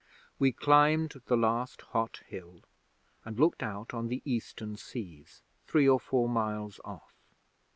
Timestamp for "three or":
5.67-5.99